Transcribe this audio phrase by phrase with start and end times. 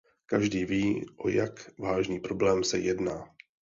[0.25, 3.29] Každý ví, o jak vážný problém se jedná.